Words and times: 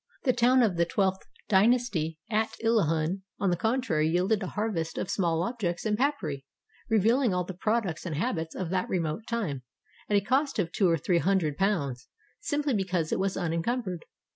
The 0.23 0.33
town 0.33 0.63
of 0.63 0.77
the 0.77 0.85
Twelfth 0.85 1.27
Dynasty 1.47 2.17
at 2.27 2.53
Illahun, 2.63 3.21
on 3.39 3.51
the 3.51 3.55
contrary, 3.55 4.07
yielded 4.09 4.41
a 4.41 4.47
harvest 4.47 4.97
of 4.97 5.11
small 5.11 5.43
objects 5.43 5.85
and 5.85 5.95
papyri, 5.95 6.43
revealing 6.89 7.35
all 7.35 7.43
the 7.43 7.53
products 7.53 8.03
and 8.03 8.15
habits 8.15 8.55
of 8.55 8.71
that 8.71 8.89
remote 8.89 9.27
time, 9.27 9.61
at 10.09 10.17
a 10.17 10.21
cost 10.21 10.57
of 10.57 10.71
two 10.71 10.89
or 10.89 10.97
three 10.97 11.19
hun 11.19 11.37
dred 11.37 11.55
pounds, 11.55 12.07
simply 12.39 12.73
because 12.73 13.11
it 13.11 13.19
was 13.19 13.37
imencumbered. 13.37 14.05